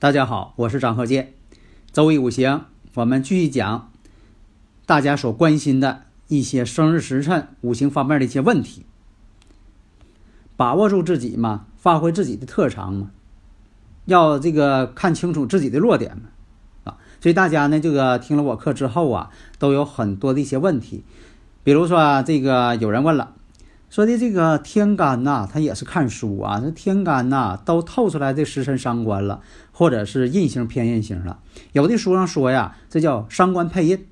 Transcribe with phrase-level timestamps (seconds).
[0.00, 1.34] 大家好，我是张鹤剑。
[1.90, 3.90] 周易五行，我们继续讲
[4.86, 8.86] 大家所关心的一些生日时辰、五行方面的一些问题。
[10.56, 13.10] 把握住自己嘛，发挥自己的特长嘛，
[14.04, 16.28] 要这个看清楚自己的弱点嘛
[16.84, 16.96] 啊。
[17.20, 21.02] 所以大家呢，这个听了我课之后啊，都有很多的一些问题。
[21.64, 23.34] 比如说，这个有人问了。
[23.90, 26.60] 说的这个天干呐，他也是看书啊。
[26.60, 29.40] 这天干呐，都透出来这时辰伤官了，
[29.72, 31.40] 或者是印星偏印星了。
[31.72, 34.06] 有的书上说呀，这叫伤官配印。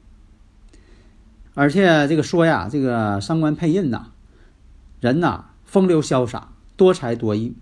[1.55, 4.07] 而且这个说呀，这个伤官配印呐，
[5.01, 7.55] 人呐风流潇洒，多才多艺，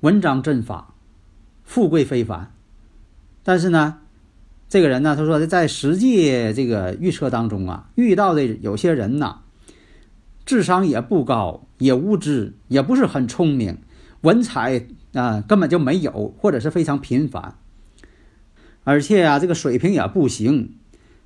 [0.00, 0.94] 文章振发，
[1.64, 2.52] 富贵非凡。
[3.42, 3.98] 但是呢，
[4.68, 9.40] 这个人呢，他说在实际这个预测当中啊，遇到的有些人呐。
[10.44, 13.78] 智商也不高，也无知，也不是很聪明，
[14.22, 17.56] 文采啊根本就没有，或者是非常平凡。
[18.84, 20.74] 而且啊，这个水平也不行，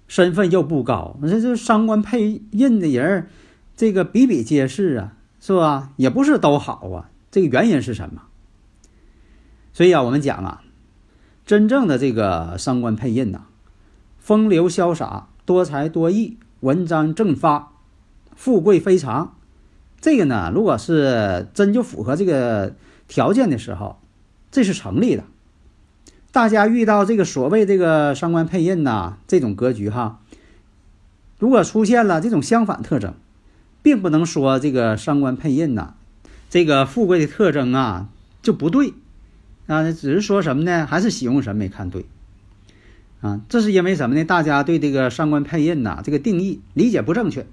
[0.06, 1.18] 身份又不高。
[1.22, 3.28] 这这伤官配印的人，
[3.74, 5.92] 这个比比皆是啊，是吧？
[5.96, 7.10] 也不是都好啊。
[7.30, 8.22] 这个原因是什么？
[9.72, 10.62] 所以啊，我们讲啊，
[11.46, 13.46] 真正的这个伤官配印呐，
[14.18, 17.72] 风流潇洒，多才多艺，文章正发。
[18.36, 19.34] 富贵非常，
[20.00, 22.76] 这个呢，如果是真就符合这个
[23.08, 23.98] 条件的时候，
[24.52, 25.24] 这是成立的。
[26.30, 30.20] 大家遇到这个所谓这个伤官配印呐，这种格局哈，
[31.38, 33.14] 如果出现了这种相反特征，
[33.82, 35.94] 并不能说这个伤官配印呐，
[36.50, 38.08] 这个富贵的特征啊
[38.42, 38.92] 就不对
[39.66, 40.86] 啊，只是说什么呢？
[40.86, 42.04] 还是喜用神没看对
[43.22, 43.40] 啊？
[43.48, 44.24] 这是因为什么呢？
[44.24, 47.46] 大家对这个伤官配印呐这个定义理解不正确。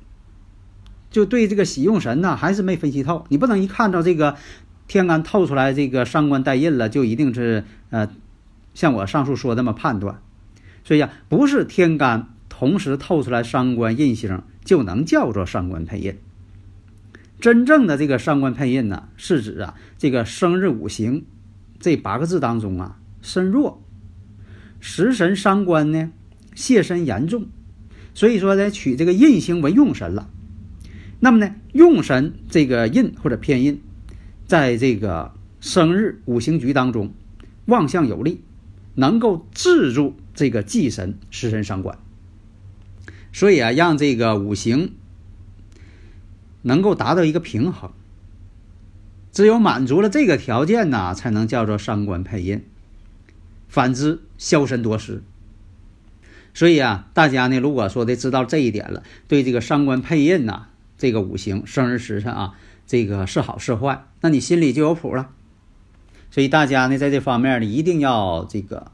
[1.14, 3.24] 就对这个喜用神呢，还是没分析透。
[3.30, 4.36] 你不能一看到这个
[4.88, 8.10] 天干透出来这个伤官带印了，就一定是呃，
[8.74, 10.20] 像我上述说那么判断。
[10.84, 16.18] 所以呀，不是天干同时透出来伤官印星就能叫做伤官配印。
[17.40, 21.26] 真正的这个伤官配印呢，是指啊这个生日五行
[21.80, 23.84] 这八个字当中啊身弱，
[24.80, 26.12] 食神伤官呢
[26.56, 27.46] 泄身严重，
[28.16, 30.32] 所以说呢取这个印星为用神了。
[31.24, 33.82] 那么呢，用神这个印或者偏印，
[34.46, 37.14] 在这个生日五行局当中，
[37.68, 38.42] 旺相有利，
[38.96, 41.98] 能够制住这个忌神食神伤官。
[43.32, 44.92] 所以啊，让这个五行
[46.62, 47.92] 能够达到一个平衡，
[49.32, 52.66] 只有满足了这个条件呢，才能叫做伤官配印。
[53.70, 55.24] 反之，消神夺食。
[56.54, 60.68] 所以啊，大家呢，如果说的知道这一点了，对这个伤官配印呐。
[61.04, 62.54] 这个五行生日时辰啊，
[62.88, 65.32] 这个是好是坏，那你心里就有谱了。
[66.32, 68.90] 所以大家呢，在这方面呢，一定要这个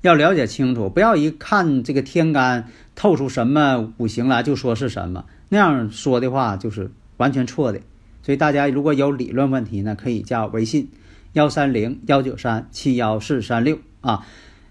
[0.00, 7.82] 要了解清楚，不要一看这个天干透出什么五行来就说是什么，那样说的话就是完全错的。
[8.22, 10.88] 所以大家如果有理论问题呢，可以加我微信
[11.34, 14.26] 幺三零幺九三七幺四三六啊。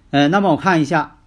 [0.10, 1.18] 呃，那么我看一下，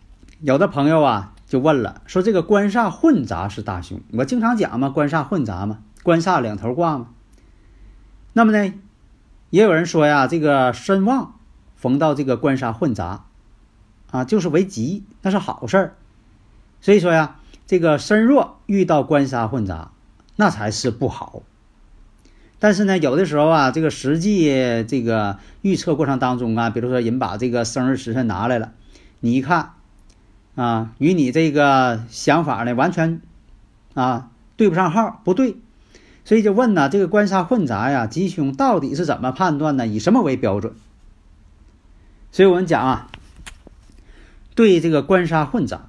[0.41, 1.34] 有的朋友啊。
[1.47, 7.09] 就问了，说这个官煞混杂是大凶，我经常讲嘛，官煞混杂嘛，官煞两头挂嘛。
[8.33, 8.73] 那么呢，
[9.51, 11.39] 也有人说呀，这个身旺
[11.77, 13.27] 逢到这个官煞混杂，
[14.11, 15.97] 啊，就是为吉，那是好事儿。
[16.81, 17.37] 所以说呀，
[17.67, 19.91] 这个身弱遇到官杀混杂，
[20.37, 21.43] 那才是不好。
[22.59, 24.49] 但是呢，有的时候啊，这个实际
[24.89, 28.73] 这个预测过程当中啊，比如说人把这个生日时辰拿来了，
[29.21, 29.75] 你一看。
[30.55, 33.21] 啊，与你这个想法呢完全
[33.95, 35.57] 啊对不上号，不对，
[36.25, 39.87] 所以就问呢，这个官杀混杂呀，吉凶到底是怎么判断呢？
[39.87, 40.75] 以什么为标准？
[42.31, 43.11] 所以我们讲啊，
[44.55, 45.89] 对这个官杀混杂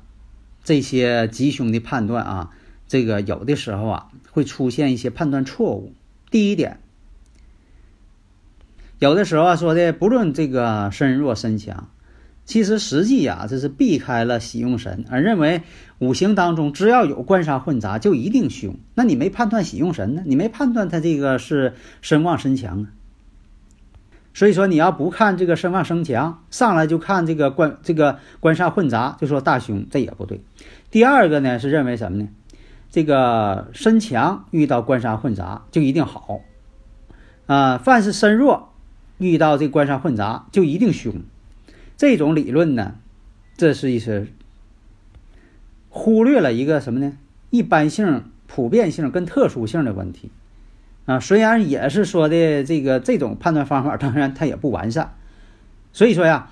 [0.64, 2.52] 这些吉凶的判断啊，
[2.88, 5.94] 这个有的时候啊会出现一些判断错误。
[6.32, 6.80] 第一点，
[8.98, 11.88] 有的时候啊说的不论这个身弱身强。
[12.46, 15.64] 其实实际呀，这是避开了喜用神，而认为
[15.98, 18.76] 五行当中只要有官杀混杂就一定凶。
[18.94, 20.22] 那你没判断喜用神呢？
[20.26, 22.88] 你没判断他这个是身旺身强啊？
[24.34, 30.42] 所以说你要不看这个身旺身强，上来就看这个官这个官杀混杂，就说大凶，这也不对。
[30.92, 32.28] 第二个呢是认为什么呢？
[32.92, 36.42] 这个身强遇到官杀混杂就一定好
[37.48, 38.74] 啊，凡是身弱
[39.18, 41.14] 遇到这官杀混杂就一定凶。
[41.98, 42.96] 这种理论呢，
[43.56, 44.28] 这是一些
[45.90, 47.14] 忽略了一个什么呢？
[47.52, 50.30] 一般性、普遍性跟特殊性的问题
[51.06, 51.22] 啊。
[51.22, 55.16] 虽然也是说的这个这种判断方法，当然它也不完善。
[55.94, 56.52] 所以说呀，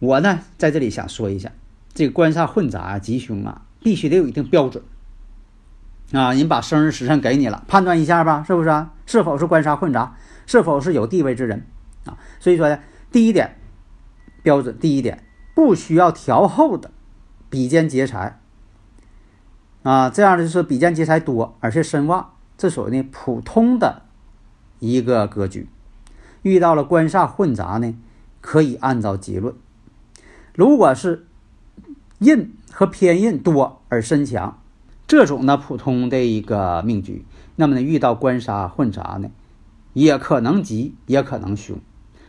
[0.00, 1.52] 我呢在这里想说一下，
[1.94, 4.82] 这个官煞混杂、吉凶啊，必须得有一定标准
[6.10, 6.34] 啊。
[6.34, 8.92] 人把生日时辰给你了，判断一下吧，是不是啊？
[9.06, 10.16] 是否是官煞混杂？
[10.46, 11.64] 是否是有地位之人
[12.04, 12.18] 啊？
[12.40, 12.80] 所以说呢，
[13.12, 13.56] 第一点。
[14.44, 15.24] 标准第一点，
[15.54, 16.90] 不需要调后的
[17.48, 18.38] 比肩劫财
[19.82, 24.02] 啊，这样的就是比肩劫财多，而且身旺，这属于呢普通的
[24.78, 25.66] 一个格局。
[26.42, 27.94] 遇到了官煞混杂呢，
[28.42, 29.54] 可以按照结论。
[30.54, 31.26] 如果是
[32.18, 34.60] 印和偏印多而身强，
[35.06, 37.24] 这种呢普通的一个命局，
[37.56, 39.30] 那么呢遇到官杀混杂呢，
[39.94, 41.78] 也可能吉，也可能凶，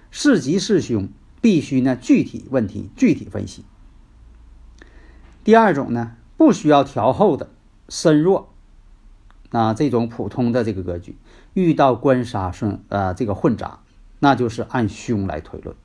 [0.10, 1.10] 是吉是凶。
[1.46, 3.64] 必须呢具体问题具体分析。
[5.44, 7.52] 第二种呢不需要调后的
[7.88, 8.50] 身弱
[9.52, 11.16] 啊这种普通的这个格局
[11.54, 13.82] 遇到官杀顺呃这个混杂，
[14.18, 15.76] 那就是按凶来推论。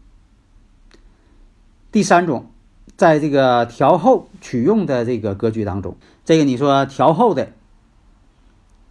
[1.93, 2.51] 第三种，
[2.97, 7.53] 在这个调后取用的这个格局当中，这个你说调后的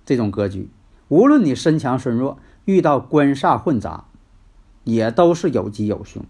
[0.05, 0.69] 这种格局，
[1.07, 4.05] 无论你身强身弱，遇到官煞混杂，
[4.83, 6.23] 也都是有吉有凶。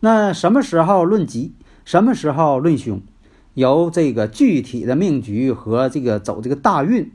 [0.00, 1.54] 那什么时候论吉，
[1.84, 3.00] 什么时候论凶，
[3.54, 7.10] 由这个具体的命局和这个走这个大运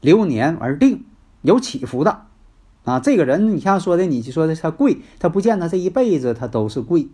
[0.00, 1.04] 流年而定，
[1.42, 2.26] 有起伏的
[2.84, 3.00] 啊。
[3.00, 7.08] 这个人你像说的，你就说的他贵，他不见得这一辈子他都是贵。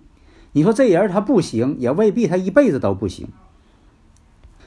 [0.52, 3.28] 你说这人他不行，也未必他一辈子都不行。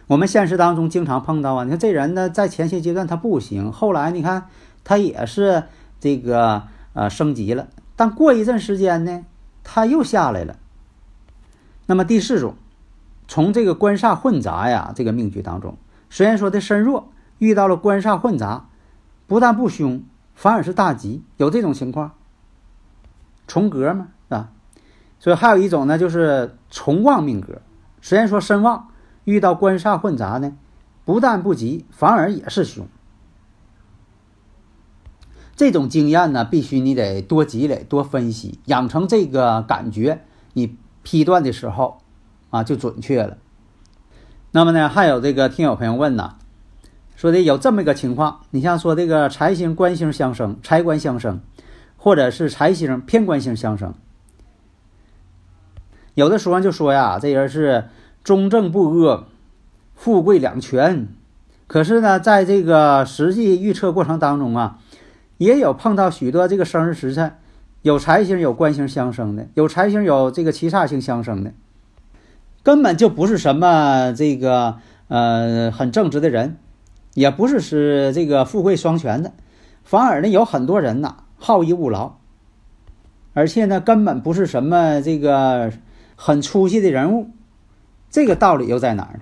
[0.08, 4.48] 我们现实当中经常碰到啊，你看这人呢，在前些阶段他不行，后来你看
[4.84, 5.66] 他也是
[6.00, 6.64] 这个
[6.94, 9.24] 呃升级了，但过一阵时间呢。
[9.66, 10.56] 他又下来了。
[11.88, 12.56] 那么第四种，
[13.28, 15.78] 从这个官煞混杂呀，这个命局当中，
[16.10, 18.70] 虽然说的身弱，遇到了官煞混杂，
[19.28, 20.04] 不但不凶，
[20.34, 22.14] 反而是大吉，有这种情况。
[23.48, 24.52] 重格嘛，啊，
[25.20, 27.62] 所以还有一种呢，就是重旺命格，
[28.02, 28.88] 虽然说身旺，
[29.24, 30.56] 遇到官煞混杂呢，
[31.04, 32.88] 不但不吉，反而也是凶。
[35.56, 40.22] 这种经验呢，必须你得多积累、多分析，养成这个感觉，
[40.52, 42.02] 你批断的时候
[42.50, 43.38] 啊就准确了。
[44.52, 46.36] 那么呢，还有这个听友朋友问呢，
[47.16, 51.40] 说的有这么一个情况，你像说这个财星、官星相生，财官相生，
[51.96, 53.94] 或者是财星偏官星相生，
[56.16, 57.86] 有的说就说呀，这人是
[58.26, 59.26] 中正不阿，
[59.96, 61.08] 富贵两全，
[61.68, 64.80] 可是呢，在这个实际预测过程当中啊。
[65.38, 67.36] 也有碰到许多这个生日时辰，
[67.82, 71.54] 有财星有官星相生的，有财星有这个七煞星相生的，
[72.64, 74.78] 根本就不是什么这个
[75.08, 76.58] 呃很正直的人，
[77.14, 79.34] 也不是是这个富贵双全的，
[79.84, 82.18] 反而呢有很多人呐好逸恶劳，
[83.34, 85.72] 而且呢根本不是什么这个
[86.16, 87.30] 很出息的人物，
[88.10, 89.20] 这个道理又在哪儿呢？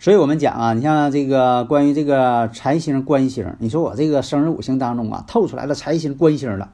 [0.00, 6.72] 所以我们讲啊，你像这个关于这个财星官星，你说我这个生日五行当中啊，透出来了财星官星了，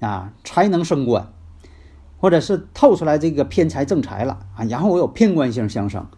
[0.00, 1.28] 啊，才能升官，
[2.18, 6.08] 或者是透出来这个偏财正财了啊，然后我有偏官星相生，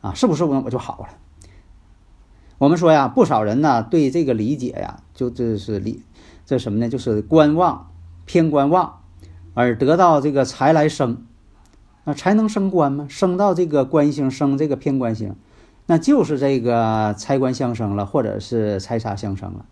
[0.00, 1.08] 啊，是不是我我就好了？
[2.56, 6.02] 我们说呀，不少人呢对这个理解呀，就这是理
[6.46, 6.88] 这什么呢？
[6.88, 7.90] 就是官旺
[8.24, 9.00] 偏官旺，
[9.52, 11.26] 而得到这个财来生，
[12.04, 13.06] 那才能升官吗？
[13.10, 15.36] 升到这个官星，升这个偏官星。
[15.86, 19.64] 那就是这个财官相生了，或者是财杀相生了，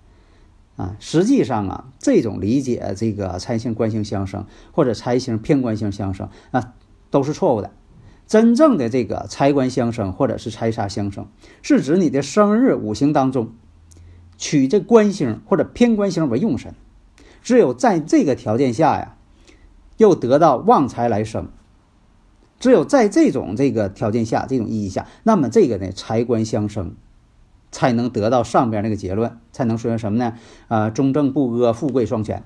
[0.76, 6.75] 啊，实际上啊，这种理解这个财星官星相生，或者财星偏官星相生，啊，
[7.11, 7.73] 都是错误的。
[8.26, 11.26] 真正的这个财官相生或者是财杀相生，
[11.62, 13.52] 是指你的生日五行当中
[14.38, 16.75] 取这官星或者偏官星为用神，
[17.42, 19.16] 只有在这个条件下呀，
[19.97, 21.49] 又得到旺财来生。
[22.64, 26.94] 只有在这种这个条件下，这种意义下，那么这个呢财官相生，
[27.71, 30.33] 才能得到上边那个结论，才能说明什么呢？
[30.68, 32.42] 啊，中正不阿，富贵双全。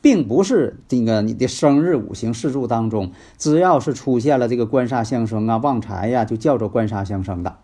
[0.00, 7.58] 并不是这个你的生日五行四柱当中，只要是出现了这个官煞相生啊、旺财呀，就叫做官煞相生的，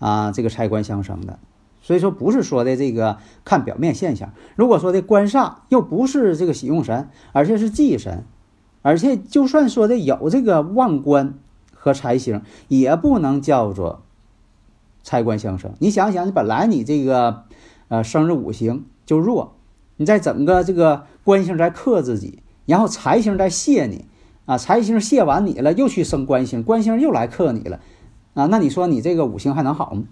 [0.00, 1.38] 啊，这个财官相生的。
[1.80, 4.32] 所以说不是说的这个看表面现象。
[4.56, 8.24] 如果说的官煞又不是这个喜用神，而且是忌神，
[8.82, 11.34] 而且就算说的有这个旺官
[11.74, 14.02] 和财星，也不能叫做
[15.02, 15.72] 财官相生。
[15.78, 17.44] 你想想，你本来你这个
[17.88, 19.54] 呃生日五行就弱，
[19.96, 24.06] 你再整个这个官星在克自己，然后财星在泄你
[24.46, 27.80] 啊，财星泄完你了，又去生官星，官星又来克你了
[28.34, 30.04] 啊，那你说你这个五行还能好吗？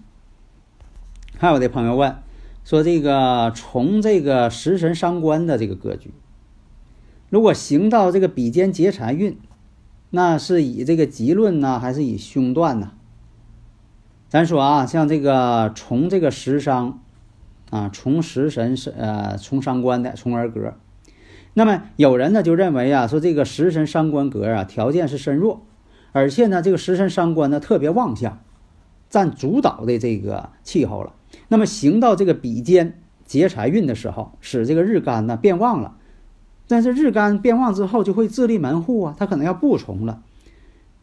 [1.37, 2.17] 还有的朋友问
[2.65, 6.11] 说：“这个从这个食神伤官的这个格局，
[7.29, 9.37] 如果行到这个比肩劫财运，
[10.09, 12.91] 那是以这个吉论呢，还是以凶断呢？”
[14.29, 17.01] 咱说啊，像这个从这个食伤
[17.71, 20.75] 啊，从食神是呃从伤官的从而格，
[21.55, 25.65] 那么有人呢就认为啊，说这个食神伤官格啊，条件是身弱，
[26.11, 28.39] 而且呢这个食神伤官呢特别旺相，
[29.09, 31.13] 占主导的这个气候了。
[31.47, 35.97] 那么行到这个比肩劫财运的时候，使这个日干呢变旺了，
[36.69, 40.21] 但是日干变旺之后就会自立门户啊，他可能要不从了，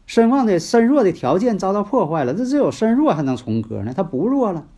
[0.06, 4.68] 身旺的身弱的条件遭到破坏了，这只有身弱还能从格呢，他不弱了，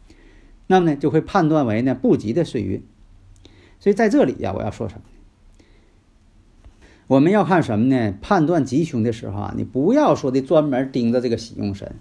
[0.66, 2.82] 那么呢就会判断为呢不吉的岁运，
[3.78, 5.02] 所以在这里呀，我要说什么？
[7.06, 8.14] 我们要看什么呢？
[8.22, 11.94] 判断吉凶的时候啊，你不要说的专门盯着这个喜用神。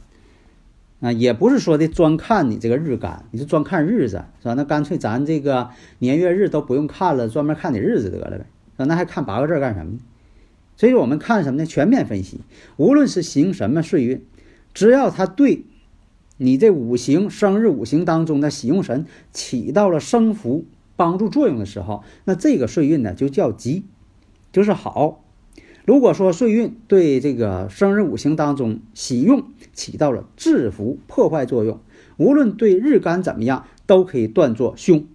[1.00, 4.56] 啊，也不是说的专看你这个日干，你是专看日子是吧？
[4.56, 8.46] 那干脆咱这个年月日都不用看了，专门看你日子得了呗。
[8.86, 10.00] 那还看八个字干什么呢？
[10.76, 11.66] 所以我们看什么呢？
[11.66, 12.42] 全面分析，
[12.78, 14.24] 无论是行什么岁运，
[14.74, 15.66] 只要它对
[16.38, 20.66] 你这五行生日五行当中的喜用神起到了生福
[20.96, 23.86] 帮助作用的时候，那这个岁运呢就叫吉，
[24.52, 25.24] 就是好。
[25.86, 31.80] 如果说岁运对这个生日五行当中喜用起到了制服破坏作用，
[32.18, 35.06] 无论对日干怎么样，都可以断作凶。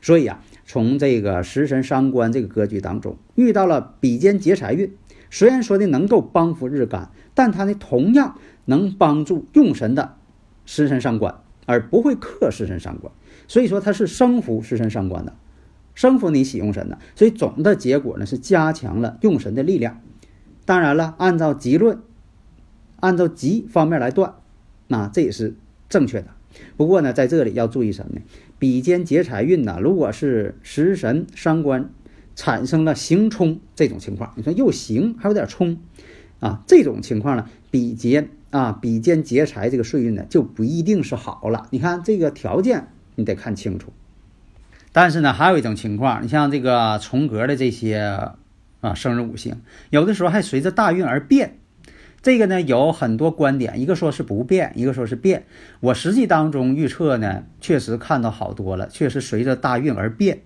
[0.00, 4.90] 所以啊，从这个食神伤官这个格局当中，遇到了比肩劫财运，
[5.30, 10.14] 虽然说的能够帮扶日干，但它呢同样能帮助用神的
[10.64, 11.34] 食神伤官，
[11.66, 13.12] 而不会克食神伤官。
[13.46, 15.34] 所以说它是生扶食神伤官的，
[15.94, 16.98] 生扶你喜用神的。
[17.16, 20.00] 所以总的结果呢是加强了用神的力量。
[20.64, 22.00] 当然了，按照吉论，
[23.00, 24.36] 按照吉方面来断，
[24.88, 25.54] 那这也是
[25.90, 26.28] 正确的。
[26.76, 28.22] 不过呢，在这里要注意什么呢？
[28.58, 31.90] 比肩劫财运呢，如果是食神伤官
[32.34, 35.78] 产生了行冲这种情况，你说又行还有点冲
[36.40, 41.68] 啊，这种情况呢，比劫啊比肩劫财这个岁运呢就不一定是好了。
[41.70, 43.92] 你看这个条件你得看清楚。
[44.92, 48.32] 但是呢，还有一种情况，你像这个重格的这些。
[48.82, 51.60] 啊，生日五行有的时候还随着大运而变，
[52.22, 55.44] 这个呢有很多观点，一个说是不变，一个说是变。
[55.80, 60.42] 我实际当中预测呢，确实看到好多了，确实随着大运而变。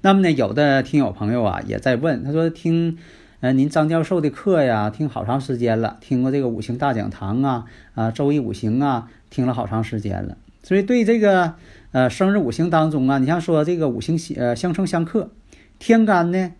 [0.00, 2.96] 那么呢，有的听友朋友啊也在问，他说听，
[3.40, 11.54] 呃，您张教授的课呀，听好长时间了，听过这个五行大讲堂啊，啊，周易五行啊，听了好长时间了，所以对这个
[11.92, 15.30] 呃生日五行当中啊，你像说这个五行呃相生相克，
[15.78, 16.52] 天干呢？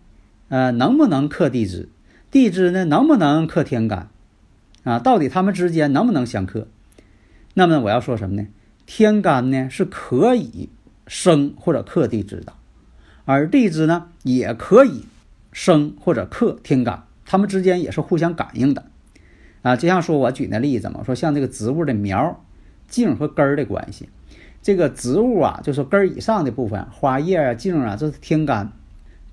[0.49, 1.89] 呃，能不能克地支？
[2.33, 4.09] 地支呢，能不能克天干？
[4.83, 6.67] 啊，到底他们之间能不能相克？
[7.53, 8.47] 那么我要说什么呢？
[8.87, 10.67] 天干呢是可以
[11.05, 12.53] 生或者克地支的，
[13.25, 15.05] 而地支呢也可以
[15.51, 18.83] 生或者克天干，它们之间也是互相感应的。
[19.61, 22.43] 啊，就像说我举那例子嘛，说像这个植物的苗、
[22.87, 24.09] 茎和根儿的关系，
[24.63, 28.71] 这个植物啊，就是根儿以上的部分，花叶啊、茎啊，这是天干。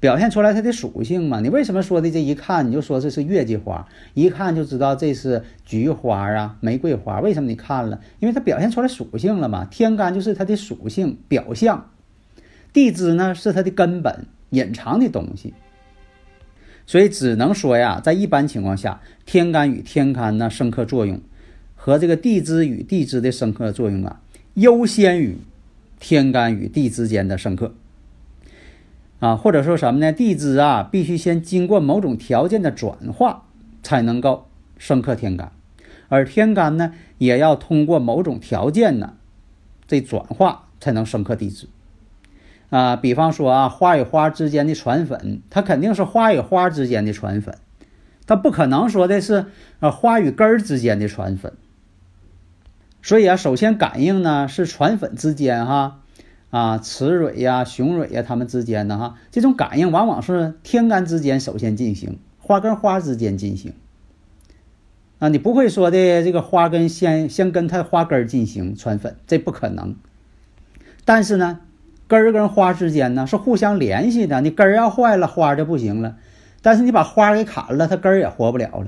[0.00, 1.40] 表现出来它的属性嘛？
[1.40, 7.20] 你为什么说的这一看你就说这是月季花，一看就知道这是菊花啊、玫瑰花？
[7.20, 8.00] 为什么你看了？
[8.18, 9.66] 因为它表现出来属性了嘛。
[9.66, 11.90] 天干就是它的属性表象，
[12.72, 15.52] 地支呢是它的根本隐藏的东西。
[16.86, 21.20] 所以只能说呀，在一般情况下，天干与天干呢生克作用，
[21.76, 24.22] 和这个地支与地支的生克作用啊，
[24.54, 25.36] 优先于
[26.00, 27.74] 天干与地支间的生克。
[29.20, 30.12] 啊，或者说什么呢？
[30.12, 33.44] 地支啊，必须先经过某种条件的转化，
[33.82, 34.48] 才能够
[34.78, 35.52] 生克天干，
[36.08, 39.14] 而天干呢，也要通过某种条件呢，
[39.86, 41.68] 这转化才能生克地支。
[42.70, 47.58] 啊，比方说啊，花与花之间的传粉，它肯定是花与花之间的传粉，
[48.26, 49.46] 它不可能说的是
[49.80, 51.52] 啊花与根儿之间的传粉。
[53.02, 55.99] 所以啊，首先感应呢是传粉之间哈。
[56.50, 63.72] 啊雌蕊呀、雄蕊呀，它们之间呢哈，这种感应往往是天干之间首先进行，花跟花之间进行。
[65.20, 69.94] 啊，你不会说的这个花根先先跟它花根进行传粉，这不可能。
[71.04, 71.60] 但是呢，
[72.08, 76.16] 根儿跟花之间呢是互相联系的，你根儿要坏了，花就不行了。
[76.62, 78.86] 但是你把花给砍了，它根儿也活不了了。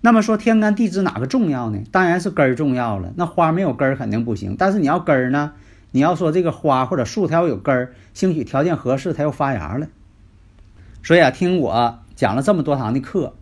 [0.00, 1.80] 那么说天干地支哪个重要呢？
[1.90, 3.12] 当然是根儿重要了。
[3.16, 4.56] 那花没有根儿肯定不行。
[4.58, 5.52] 但是你要根儿呢，
[5.92, 9.86] 你要说这个花或者树它要有根儿，兴许条件合适，它又发芽了。
[11.04, 13.34] 所以啊，听我讲了这么多堂的课。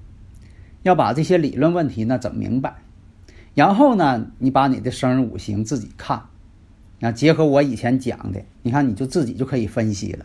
[0.83, 2.77] 要把这些理论问题呢整明白，
[3.55, 6.23] 然后呢，你把你的生日五行自己看，
[7.03, 10.25] 啊，结合我以前讲的，你看你就自己就可以分析了。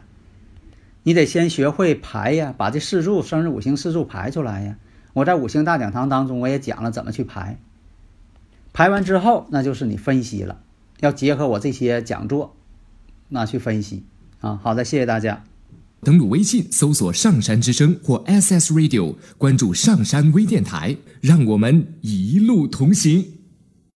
[1.04, 4.78] 你得先学会排呀，把这四柱生日五行四柱排出来呀。
[5.12, 7.58] 我在五行大讲堂当中我也讲了怎么去排，
[8.72, 10.62] 排完之后那就是你分析了，
[11.02, 12.56] 要结合我这些讲座，
[13.30, 14.04] 那去分析
[14.40, 14.60] 啊。
[14.64, 15.44] 好的，谢谢大家。
[16.02, 23.35] 登录微信，搜索“上山之声”或 “SS Radio”，关注“上山微电台”，让我们一路同行。